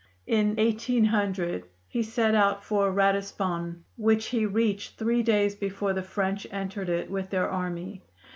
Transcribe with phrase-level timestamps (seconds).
[0.25, 6.47] In 1800 he set out for Ratisbon, which he reached three days before the French
[6.49, 8.01] entered it with their army.